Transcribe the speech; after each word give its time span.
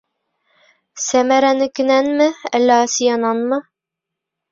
Сәмәрәнекенәнме, 1.01 2.27
әллә 2.61 2.79
Асиянанмы? 2.87 3.61